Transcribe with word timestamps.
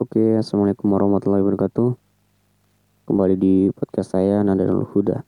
Oke, 0.00 0.40
Assalamualaikum 0.40 0.88
warahmatullahi 0.96 1.44
wabarakatuh. 1.44 1.92
Kembali 3.04 3.36
di 3.36 3.68
podcast 3.68 4.16
saya, 4.16 4.40
Nanda 4.40 4.64
dan 4.64 4.80
Huda. 4.80 5.20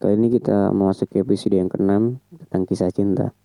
Kali 0.00 0.16
ini 0.16 0.32
kita 0.32 0.72
memasuki 0.72 1.20
episode 1.20 1.52
yang 1.52 1.68
ke-6 1.68 2.16
tentang 2.16 2.62
kisah 2.64 2.88
cinta. 2.88 3.36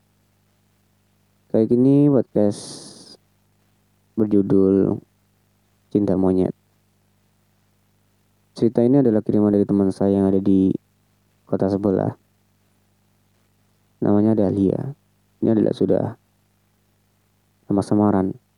Kali 1.51 1.67
ini 1.75 2.07
podcast 2.07 2.63
berjudul 4.15 4.95
Cinta 5.91 6.15
Monyet. 6.15 6.55
Cerita 8.55 8.87
ini 8.87 9.03
adalah 9.03 9.19
kiriman 9.19 9.51
dari 9.51 9.67
teman 9.67 9.91
saya 9.91 10.23
yang 10.23 10.31
ada 10.31 10.39
di 10.39 10.71
kota 11.43 11.67
sebelah. 11.67 12.15
Namanya 13.99 14.39
Dahlia. 14.39 14.95
Ini 15.43 15.51
adalah 15.51 15.75
sudah 15.75 16.15
nama 17.67 17.83
samaran 17.83 18.50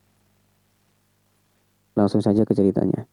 Langsung 1.94 2.22
saja 2.22 2.42
ke 2.42 2.54
ceritanya. 2.54 3.06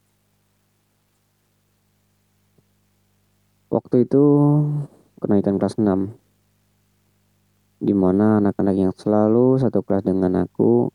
Waktu 3.71 4.03
itu 4.03 4.23
kenaikan 5.21 5.55
kelas 5.55 5.79
6 5.79 6.21
di 7.81 7.97
mana 7.97 8.37
anak-anak 8.37 8.75
yang 8.77 8.93
selalu 8.93 9.57
satu 9.57 9.81
kelas 9.81 10.05
dengan 10.05 10.45
aku 10.45 10.93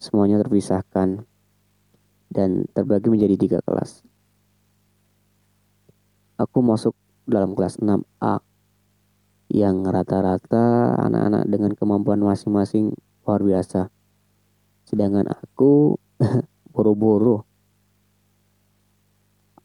semuanya 0.00 0.40
terpisahkan 0.40 1.26
dan 2.32 2.64
terbagi 2.72 3.12
menjadi 3.12 3.36
tiga 3.36 3.58
kelas. 3.60 4.00
Aku 6.40 6.64
masuk 6.64 6.96
dalam 7.28 7.52
kelas 7.52 7.82
6A 7.82 8.40
yang 9.52 9.84
rata-rata 9.84 10.96
anak-anak 10.96 11.44
dengan 11.50 11.72
kemampuan 11.76 12.20
masing-masing 12.24 12.96
luar 13.26 13.44
biasa. 13.44 13.92
Sedangkan 14.88 15.28
aku 15.28 16.00
buru-buru. 16.72 17.44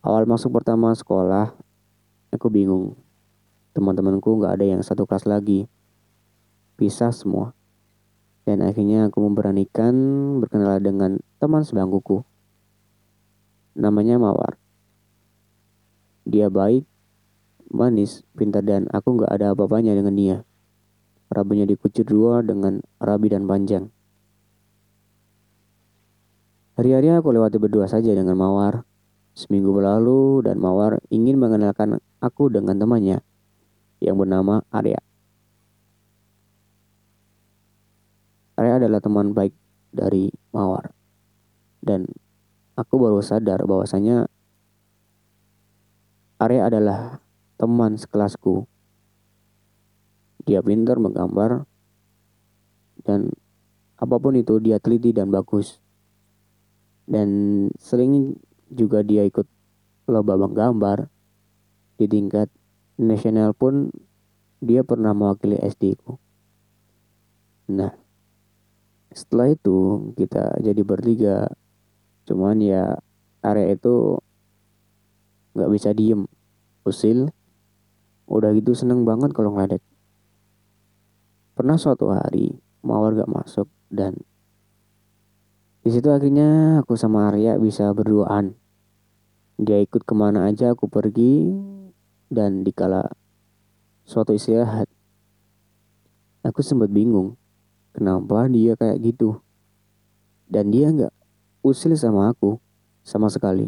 Awal 0.03 0.27
masuk 0.27 0.51
pertama 0.51 0.91
sekolah, 0.91 1.55
aku 2.27 2.51
bingung. 2.51 2.99
Teman-temanku 3.71 4.35
nggak 4.37 4.59
ada 4.59 4.65
yang 4.67 4.81
satu 4.83 5.07
kelas 5.07 5.23
lagi. 5.23 5.65
Pisah 6.75 7.15
semua. 7.15 7.55
Dan 8.43 8.59
akhirnya 8.59 9.07
aku 9.07 9.23
memberanikan 9.23 9.95
berkenalan 10.43 10.83
dengan 10.83 11.11
teman 11.39 11.63
sebangkuku. 11.63 12.27
Namanya 13.79 14.19
Mawar. 14.19 14.59
Dia 16.27 16.51
baik, 16.51 16.83
manis, 17.71 18.27
pintar 18.35 18.67
dan 18.67 18.91
aku 18.91 19.15
nggak 19.17 19.31
ada 19.31 19.55
apa-apanya 19.55 19.95
dengan 19.95 20.15
dia. 20.15 20.37
Rabunya 21.31 21.65
dikucur 21.65 22.05
dua 22.05 22.43
dengan 22.43 22.83
rabi 23.01 23.31
dan 23.31 23.47
panjang. 23.47 23.89
Hari-hari 26.73 27.13
aku 27.13 27.29
lewati 27.29 27.61
berdua 27.61 27.85
saja 27.85 28.17
dengan 28.17 28.33
Mawar. 28.33 28.81
Seminggu 29.37 29.69
berlalu 29.77 30.41
dan 30.41 30.57
Mawar 30.57 30.97
ingin 31.13 31.37
mengenalkan 31.37 32.01
aku 32.17 32.49
dengan 32.49 32.81
temannya 32.81 33.21
yang 34.01 34.17
bernama 34.17 34.65
Arya. 34.73 34.97
Arya 38.57 38.81
adalah 38.81 39.05
teman 39.05 39.37
baik 39.37 39.53
dari 39.93 40.33
Mawar. 40.49 40.97
Dan 41.77 42.09
aku 42.73 42.97
baru 42.97 43.21
sadar 43.21 43.61
bahwasanya 43.69 44.25
Arya 46.41 46.73
adalah 46.73 47.21
teman 47.61 48.01
sekelasku. 48.01 48.65
Dia 50.49 50.65
pintar 50.65 50.97
menggambar 50.97 51.69
dan 53.05 53.29
apa 53.93 54.17
pun 54.17 54.33
itu 54.33 54.57
dia 54.57 54.81
teliti 54.81 55.13
dan 55.13 55.29
bagus 55.29 55.82
dan 57.09 57.29
sering 57.77 58.37
juga 58.71 59.03
dia 59.03 59.27
ikut 59.27 59.45
lomba 60.07 60.35
gambar 60.35 61.07
di 61.99 62.05
tingkat 62.09 62.51
nasional 62.99 63.55
pun 63.55 63.91
dia 64.63 64.81
pernah 64.83 65.11
mewakili 65.11 65.59
SD 65.59 65.99
ku. 65.99 66.15
Nah, 67.71 67.91
setelah 69.11 69.51
itu 69.51 70.09
kita 70.15 70.59
jadi 70.59 70.81
bertiga. 70.83 71.51
Cuman 72.23 72.63
ya 72.63 72.95
area 73.43 73.75
itu 73.75 74.19
nggak 75.53 75.71
bisa 75.71 75.89
diem, 75.91 76.25
usil. 76.87 77.29
Udah 78.27 78.55
gitu 78.55 78.71
seneng 78.71 79.03
banget 79.03 79.35
kalau 79.35 79.53
ngeledek. 79.55 79.83
Pernah 81.53 81.77
suatu 81.77 82.09
hari 82.09 82.57
Mawar 82.83 83.15
gak 83.15 83.31
masuk 83.31 83.71
dan 83.87 84.17
di 85.83 85.91
situ 85.91 86.07
akhirnya 86.07 86.79
aku 86.79 86.95
sama 86.95 87.27
Arya 87.27 87.59
bisa 87.59 87.91
berduaan. 87.91 88.55
Dia 89.59 89.83
ikut 89.83 90.07
ke 90.07 90.15
mana 90.15 90.47
aja 90.47 90.71
aku 90.71 90.87
pergi 90.87 91.51
dan 92.31 92.63
dikala 92.63 93.11
suatu 94.07 94.31
istirahat. 94.31 94.87
Aku 96.47 96.63
sempat 96.63 96.87
bingung 96.87 97.35
kenapa 97.91 98.47
dia 98.47 98.79
kayak 98.79 99.03
gitu. 99.03 99.43
Dan 100.47 100.71
dia 100.71 100.87
nggak 100.87 101.11
usil 101.67 101.99
sama 101.99 102.31
aku 102.31 102.63
sama 103.03 103.27
sekali. 103.27 103.67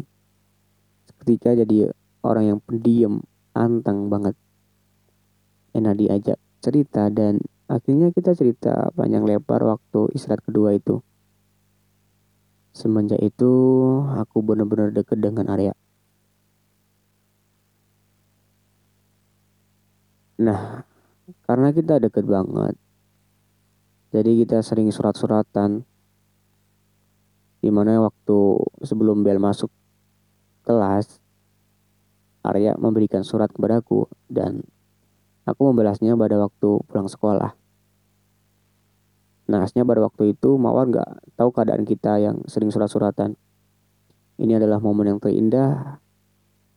Ketika 1.19 1.51
jadi 1.51 1.91
orang 2.23 2.55
yang 2.55 2.59
pendiam, 2.63 3.27
antang 3.51 4.07
banget. 4.07 4.39
Enak 5.75 5.99
diajak 5.99 6.39
cerita 6.63 7.11
dan 7.11 7.43
akhirnya 7.67 8.15
kita 8.15 8.31
cerita 8.31 8.87
panjang 8.95 9.27
lebar 9.27 9.67
waktu 9.67 10.15
istirahat 10.15 10.39
kedua 10.47 10.71
itu. 10.79 11.03
Semenjak 12.75 13.23
itu 13.23 13.51
aku 14.19 14.43
benar-benar 14.43 14.91
dekat 14.91 15.23
dengan 15.23 15.47
Arya. 15.47 15.71
Nah, 20.43 20.83
karena 21.47 21.71
kita 21.71 22.03
deket 22.03 22.27
banget, 22.27 22.75
jadi 24.11 24.31
kita 24.43 24.59
sering 24.59 24.91
surat-suratan. 24.91 25.87
Di 27.63 27.71
mana 27.73 27.97
waktu 28.03 28.39
sebelum 28.83 29.23
bel 29.23 29.39
masuk 29.39 29.71
kelas, 30.67 31.23
Arya 32.43 32.75
memberikan 32.75 33.23
surat 33.23 33.49
kepadaku 33.49 34.05
dan 34.27 34.61
aku 35.47 35.71
membalasnya 35.71 36.13
pada 36.19 36.37
waktu 36.37 36.69
pulang 36.85 37.07
sekolah. 37.09 37.64
Nahasnya 39.45 39.85
pada 39.85 40.01
waktu 40.01 40.33
itu 40.33 40.57
Mawar 40.57 40.89
nggak 40.89 41.37
tahu 41.37 41.53
keadaan 41.53 41.85
kita 41.85 42.17
yang 42.17 42.41
sering 42.49 42.73
surat-suratan. 42.73 43.37
Ini 44.41 44.57
adalah 44.57 44.81
momen 44.81 45.15
yang 45.15 45.19
terindah 45.21 46.01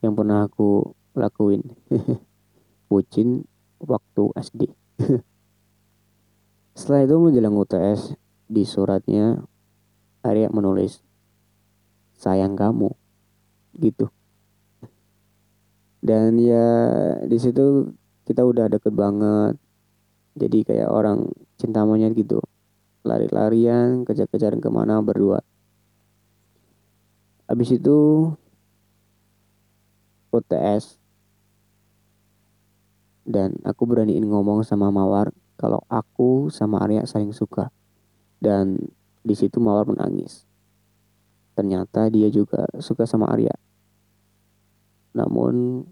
yang 0.05 0.13
pernah 0.13 0.45
aku 0.45 0.93
lakuin. 1.17 1.65
Bucin 2.93 3.49
waktu 3.81 4.25
SD. 4.37 4.63
Setelah 6.79 7.09
itu 7.09 7.17
menjelang 7.17 7.57
UTS 7.57 8.15
di 8.49 8.63
suratnya 8.69 9.41
Arya 10.21 10.53
menulis 10.53 11.01
sayang 12.21 12.53
kamu 12.53 12.93
gitu. 13.81 14.13
Dan 16.05 16.37
ya 16.37 16.69
di 17.25 17.39
situ 17.41 17.97
kita 18.29 18.45
udah 18.45 18.69
deket 18.69 18.93
banget. 18.93 19.57
Jadi 20.39 20.69
kayak 20.69 20.93
orang 20.93 21.33
cinta 21.59 21.83
monyet 21.83 22.15
gitu 22.15 22.39
lari-larian, 23.09 24.05
kejar-kejaran 24.05 24.61
ke 24.61 24.69
mana 24.69 25.01
berdua. 25.01 25.41
Habis 27.49 27.81
itu 27.81 28.29
UTS 30.29 31.01
dan 33.25 33.57
aku 33.65 33.89
beraniin 33.89 34.25
ngomong 34.29 34.61
sama 34.65 34.93
Mawar 34.93 35.33
kalau 35.57 35.81
aku 35.89 36.53
sama 36.53 36.85
Arya 36.85 37.09
saling 37.09 37.33
suka. 37.33 37.73
Dan 38.39 38.77
di 39.25 39.35
situ 39.35 39.59
Mawar 39.59 39.89
menangis. 39.89 40.47
Ternyata 41.59 42.07
dia 42.13 42.31
juga 42.31 42.69
suka 42.79 43.09
sama 43.09 43.29
Arya. 43.33 43.53
Namun 45.17 45.83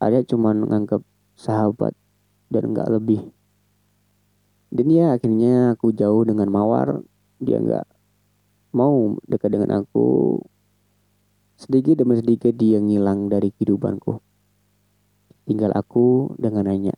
Arya 0.00 0.24
cuma 0.24 0.56
nganggap 0.56 1.04
sahabat 1.36 1.92
dan 2.48 2.72
nggak 2.72 2.88
lebih 2.88 3.20
dan 4.70 4.86
ya 4.90 5.14
akhirnya 5.14 5.74
aku 5.78 5.94
jauh 5.94 6.26
dengan 6.26 6.50
mawar. 6.50 7.02
Dia 7.38 7.60
nggak 7.60 7.86
mau 8.74 9.16
dekat 9.28 9.54
dengan 9.54 9.82
aku. 9.84 10.40
Sedikit 11.56 12.00
demi 12.00 12.16
sedikit 12.20 12.52
dia 12.52 12.80
ngilang 12.80 13.32
dari 13.32 13.52
kehidupanku. 13.52 14.20
Tinggal 15.46 15.72
aku 15.72 16.34
dengan 16.36 16.66
hanya 16.66 16.96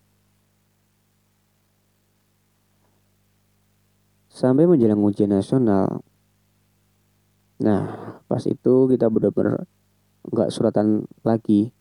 sampai 4.39 4.71
menjelang 4.71 5.03
ujian 5.03 5.35
nasional. 5.35 6.07
Nah 7.59 7.83
pas 8.31 8.43
itu 8.47 8.87
kita 8.87 9.11
benar-benar 9.11 9.67
nggak 10.31 10.55
suratan 10.55 11.11
lagi. 11.27 11.75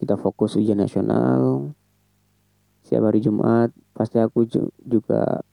Kita 0.00 0.16
fokus 0.16 0.56
ujian 0.56 0.80
nasional. 0.80 1.76
Setiap 2.80 3.12
hari 3.12 3.20
Jumat 3.20 3.68
pasti 4.00 4.16
aku 4.16 4.48
juga 4.80 5.44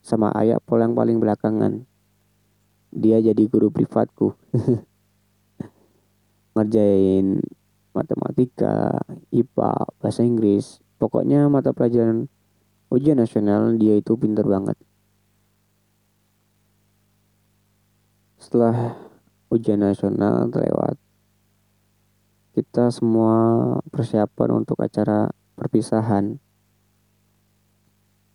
sama 0.00 0.32
ayah 0.40 0.56
pulang 0.56 0.96
paling 0.96 1.20
belakangan 1.20 1.84
dia 2.88 3.20
jadi 3.20 3.44
guru 3.44 3.68
privatku 3.68 4.32
ngerjain 6.56 7.40
matematika, 7.92 9.04
IPA, 9.32 9.72
bahasa 10.00 10.24
Inggris, 10.24 10.80
pokoknya 10.96 11.48
mata 11.48 11.76
pelajaran 11.76 12.28
ujian 12.92 13.20
nasional 13.20 13.76
dia 13.76 13.96
itu 13.96 14.16
pinter 14.16 14.44
banget. 14.44 14.76
Setelah 18.40 18.96
ujian 19.52 19.80
nasional 19.80 20.48
terlewat, 20.50 20.96
kita 22.52 22.92
semua 22.92 23.78
persiapan 23.88 24.64
untuk 24.64 24.76
acara 24.82 25.30
perpisahan. 25.56 26.41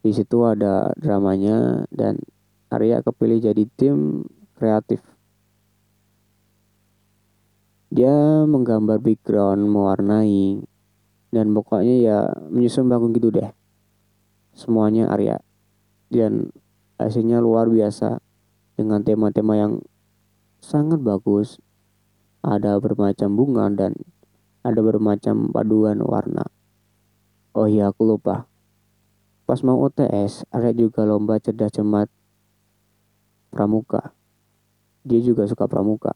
Di 0.07 0.15
situ 0.15 0.47
ada 0.47 0.95
dramanya 0.95 1.83
dan 1.91 2.15
Arya 2.71 3.03
kepilih 3.03 3.43
jadi 3.43 3.67
tim 3.75 4.23
kreatif. 4.55 5.03
Dia 7.91 8.47
menggambar 8.47 9.03
background, 9.03 9.67
mewarnai, 9.67 10.63
dan 11.35 11.51
pokoknya 11.51 11.95
ya 11.99 12.17
menyusun 12.47 12.87
bangun 12.87 13.11
gitu 13.19 13.35
deh. 13.35 13.51
Semuanya 14.55 15.11
Arya. 15.11 15.43
Dan 16.07 16.55
hasilnya 16.95 17.43
luar 17.43 17.67
biasa 17.67 18.23
dengan 18.79 19.03
tema-tema 19.03 19.59
yang 19.59 19.83
sangat 20.63 21.03
bagus. 21.03 21.59
Ada 22.47 22.79
bermacam 22.79 23.35
bunga 23.35 23.67
dan 23.75 23.91
ada 24.63 24.79
bermacam 24.79 25.51
paduan 25.51 25.99
warna. 25.99 26.47
Oh 27.51 27.67
iya 27.67 27.91
aku 27.91 28.07
lupa. 28.07 28.46
Pas 29.47 29.63
mau 29.63 29.79
OTS, 29.79 30.43
Arya 30.51 30.75
juga 30.75 31.07
lomba 31.07 31.39
cerdas 31.39 31.71
cermat 31.71 32.11
pramuka. 33.47 34.11
Dia 35.07 35.23
juga 35.23 35.47
suka 35.47 35.71
pramuka. 35.71 36.11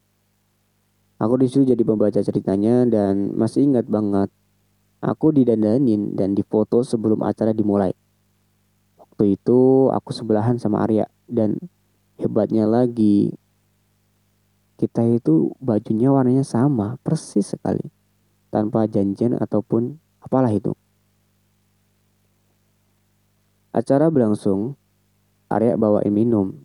Aku 1.16 1.40
disuruh 1.40 1.64
jadi 1.64 1.80
pembaca 1.80 2.20
ceritanya 2.20 2.84
dan 2.84 3.32
masih 3.32 3.64
ingat 3.64 3.88
banget. 3.88 4.28
Aku 5.00 5.32
didandanin 5.32 6.12
dan 6.12 6.36
difoto 6.36 6.84
sebelum 6.84 7.24
acara 7.24 7.56
dimulai. 7.56 7.96
Waktu 9.00 9.40
itu 9.40 9.88
aku 9.88 10.12
sebelahan 10.12 10.60
sama 10.60 10.84
Arya 10.84 11.08
dan 11.24 11.56
hebatnya 12.20 12.68
lagi 12.68 13.32
kita 14.82 15.06
itu 15.06 15.54
bajunya 15.62 16.10
warnanya 16.10 16.42
sama, 16.42 16.98
persis 17.06 17.54
sekali. 17.54 17.86
Tanpa 18.50 18.90
janjian 18.90 19.38
ataupun 19.38 19.96
apalah 20.18 20.50
itu. 20.50 20.74
Acara 23.72 24.12
berlangsung, 24.12 24.76
Arya 25.48 25.80
bawain 25.80 26.12
minum 26.12 26.64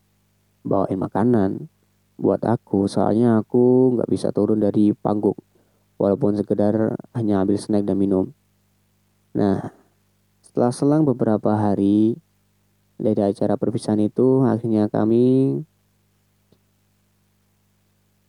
bawain 0.68 1.00
makanan 1.00 1.72
buat 2.20 2.44
aku. 2.44 2.92
Soalnya 2.92 3.40
aku 3.40 3.96
nggak 3.96 4.12
bisa 4.12 4.36
turun 4.36 4.60
dari 4.60 4.92
panggung 4.92 5.40
walaupun 5.96 6.36
sekedar 6.36 7.00
hanya 7.16 7.42
ambil 7.42 7.56
snack 7.56 7.88
dan 7.88 7.96
minum. 7.96 8.36
Nah, 9.32 9.72
setelah 10.44 10.72
selang 10.76 11.08
beberapa 11.08 11.56
hari 11.56 12.20
dari 13.00 13.22
acara 13.24 13.56
perpisahan 13.56 14.04
itu, 14.04 14.44
akhirnya 14.44 14.92
kami 14.92 15.56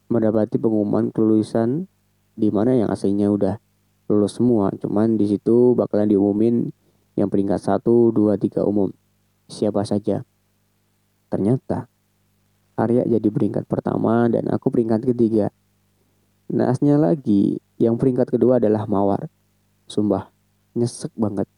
mendapati 0.09 0.57
pengumuman 0.57 1.13
kelulusan 1.13 1.85
di 2.39 2.49
mana 2.49 2.79
yang 2.79 2.89
aslinya 2.89 3.29
udah 3.29 3.61
lulus 4.09 4.41
semua, 4.41 4.73
cuman 4.73 5.21
di 5.21 5.29
situ 5.29 5.77
bakalan 5.77 6.09
diumumin 6.09 6.73
yang 7.19 7.27
peringkat 7.27 7.59
1, 7.59 7.83
2, 7.83 8.39
3 8.39 8.63
umum. 8.63 8.95
Siapa 9.51 9.83
saja. 9.83 10.23
Ternyata 11.27 11.91
Arya 12.79 13.03
jadi 13.11 13.27
peringkat 13.27 13.67
pertama 13.67 14.31
dan 14.31 14.47
aku 14.55 14.71
peringkat 14.71 15.03
ketiga. 15.03 15.51
Naasnya 16.47 16.95
lagi, 16.95 17.59
yang 17.77 17.99
peringkat 17.99 18.31
kedua 18.31 18.63
adalah 18.63 18.87
Mawar. 18.87 19.27
Sumpah, 19.91 20.31
nyesek 20.79 21.11
banget. 21.19 21.51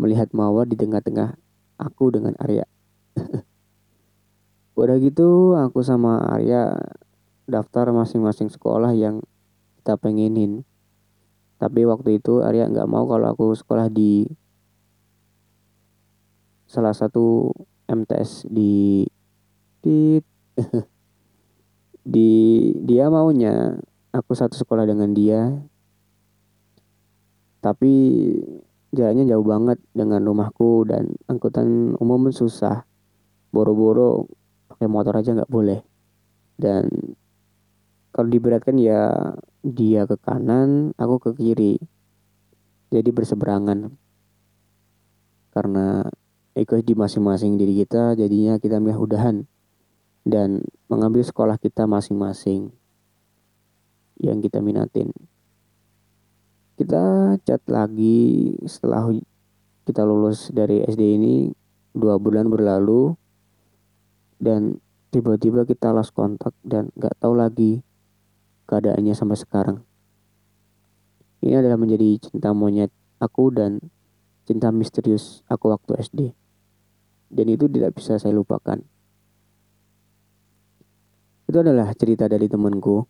Melihat 0.00 0.32
Mawar 0.32 0.64
di 0.64 0.74
tengah-tengah 0.80 1.36
aku 1.76 2.16
dengan 2.16 2.32
Arya. 2.40 2.64
Udah 4.80 4.96
gitu, 4.96 5.52
aku 5.54 5.84
sama 5.84 6.24
Arya 6.32 6.80
daftar 7.44 7.92
masing-masing 7.92 8.48
sekolah 8.48 8.96
yang 8.96 9.20
kita 9.84 10.00
pengenin. 10.00 10.64
Tapi 11.60 11.84
waktu 11.84 12.18
itu 12.18 12.40
Arya 12.40 12.66
nggak 12.72 12.88
mau 12.88 13.04
kalau 13.04 13.30
aku 13.30 13.52
sekolah 13.52 13.92
di 13.92 14.26
salah 16.72 16.96
satu 16.96 17.52
MTS 17.84 18.48
di 18.48 19.04
tit 19.84 20.24
di 22.16 22.30
dia 22.80 23.12
maunya 23.12 23.76
aku 24.08 24.32
satu 24.32 24.56
sekolah 24.56 24.88
dengan 24.88 25.12
dia. 25.12 25.52
Tapi 27.60 27.92
jalannya 28.88 29.28
jauh 29.28 29.44
banget 29.44 29.78
dengan 29.92 30.24
rumahku 30.24 30.88
dan 30.88 31.12
angkutan 31.28 31.92
umum 32.00 32.32
susah. 32.32 32.88
Boro-boro 33.52 34.24
pakai 34.72 34.88
motor 34.88 35.20
aja 35.20 35.36
nggak 35.36 35.52
boleh. 35.52 35.84
Dan 36.56 36.88
kalau 38.16 38.32
diberatkan 38.32 38.80
ya 38.80 39.36
dia 39.60 40.08
ke 40.08 40.16
kanan 40.16 40.96
aku 40.96 41.20
ke 41.20 41.30
kiri. 41.36 41.76
Jadi 42.88 43.08
berseberangan. 43.12 43.92
Karena 45.52 46.08
ikut 46.52 46.84
di 46.84 46.92
masing-masing 46.92 47.56
diri 47.56 47.80
kita 47.80 48.12
jadinya 48.12 48.60
kita 48.60 48.76
milih 48.76 49.00
udahan 49.00 49.48
dan 50.22 50.62
mengambil 50.86 51.24
sekolah 51.24 51.56
kita 51.56 51.88
masing-masing 51.88 52.70
yang 54.20 54.38
kita 54.38 54.60
minatin. 54.60 55.10
Kita 56.78 57.34
chat 57.42 57.62
lagi 57.66 58.52
setelah 58.68 59.10
kita 59.82 60.06
lulus 60.06 60.52
dari 60.54 60.84
SD 60.84 61.02
ini 61.18 61.34
dua 61.92 62.16
bulan 62.16 62.48
berlalu 62.48 63.16
dan 64.38 64.78
tiba-tiba 65.12 65.66
kita 65.66 65.92
lost 65.92 66.14
kontak 66.14 66.54
dan 66.64 66.88
gak 66.96 67.18
tahu 67.18 67.36
lagi 67.36 67.82
keadaannya 68.70 69.14
sampai 69.16 69.38
sekarang. 69.38 69.78
Ini 71.42 71.58
adalah 71.58 71.76
menjadi 71.76 72.22
cinta 72.22 72.54
monyet 72.54 72.94
aku 73.18 73.50
dan 73.50 73.82
cinta 74.46 74.70
misterius 74.70 75.42
aku 75.50 75.74
waktu 75.74 75.98
SD. 75.98 76.20
Dan 77.32 77.48
itu 77.48 77.64
tidak 77.64 77.96
bisa 77.96 78.20
saya 78.20 78.36
lupakan. 78.36 78.76
Itu 81.48 81.56
adalah 81.64 81.88
cerita 81.96 82.28
dari 82.28 82.44
temanku. 82.44 83.08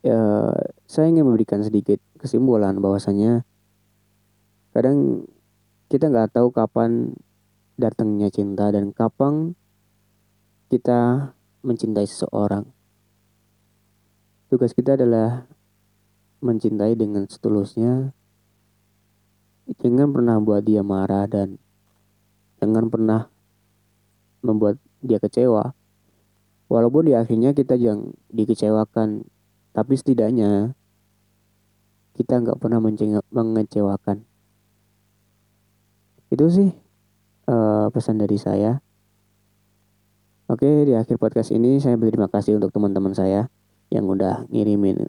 Ya, 0.00 0.52
saya 0.88 1.12
ingin 1.12 1.28
memberikan 1.28 1.60
sedikit 1.60 2.00
kesimpulan 2.16 2.80
bahwasanya 2.80 3.44
kadang 4.72 5.28
kita 5.92 6.08
nggak 6.08 6.32
tahu 6.32 6.48
kapan 6.54 7.12
datangnya 7.76 8.28
cinta 8.32 8.68
dan 8.72 8.94
kapan 8.94 9.56
kita 10.68 11.32
mencintai 11.64 12.04
seseorang. 12.04 12.68
Tugas 14.48 14.72
kita 14.72 14.96
adalah 14.96 15.44
mencintai 16.40 16.96
dengan 16.96 17.28
setulusnya. 17.28 18.12
Jangan 19.68 20.08
pernah 20.12 20.36
buat 20.40 20.64
dia 20.64 20.80
marah 20.80 21.28
dan 21.28 21.60
jangan 22.58 22.90
pernah 22.90 23.30
membuat 24.42 24.78
dia 25.02 25.18
kecewa. 25.22 25.74
Walaupun 26.68 27.08
di 27.08 27.14
akhirnya 27.16 27.56
kita 27.56 27.80
jangan 27.80 28.12
dikecewakan, 28.28 29.24
tapi 29.72 29.94
setidaknya 29.96 30.76
kita 32.18 32.44
nggak 32.44 32.58
pernah 32.60 32.82
mengecewakan. 33.32 34.26
Itu 36.28 36.44
sih 36.52 36.68
uh, 37.48 37.88
pesan 37.88 38.20
dari 38.20 38.36
saya. 38.36 38.84
Oke, 40.48 40.84
di 40.84 40.92
akhir 40.96 41.16
podcast 41.20 41.52
ini 41.52 41.80
saya 41.80 41.96
berterima 41.96 42.28
kasih 42.28 42.56
untuk 42.56 42.72
teman-teman 42.72 43.12
saya 43.12 43.48
yang 43.88 44.04
udah 44.08 44.44
ngirimin 44.52 45.08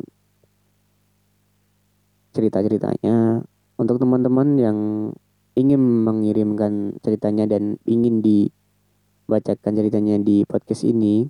cerita-ceritanya. 2.31 3.43
Untuk 3.79 3.95
teman-teman 3.99 4.47
yang 4.59 4.77
ingin 5.57 5.79
mengirimkan 5.79 6.97
ceritanya 7.01 7.49
dan 7.49 7.81
ingin 7.85 8.21
dibacakan 8.21 9.73
ceritanya 9.73 10.19
di 10.21 10.45
podcast 10.45 10.85
ini, 10.85 11.29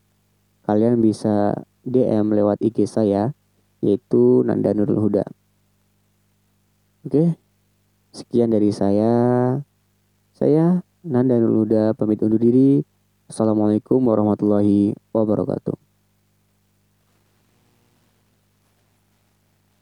kalian 0.67 0.99
bisa 0.99 1.55
DM 1.87 2.35
lewat 2.35 2.59
IG 2.61 2.85
saya 2.85 3.31
yaitu 3.79 4.43
Nanda 4.43 4.75
Nurul 4.75 4.99
Huda. 5.07 5.25
Oke, 7.07 7.39
sekian 8.11 8.51
dari 8.51 8.75
saya. 8.75 9.11
Saya 10.35 10.83
Nanda 11.03 11.39
Nurul 11.39 11.63
Huda 11.63 11.95
pamit 11.95 12.19
undur 12.19 12.39
diri. 12.39 12.83
Assalamualaikum 13.31 14.03
warahmatullahi 14.03 14.97
wabarakatuh. 15.15 15.88